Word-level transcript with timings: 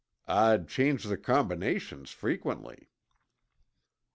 "I'd 0.27 0.67
change 0.67 1.03
the 1.03 1.15
combination 1.15 2.07
frequently." 2.07 2.89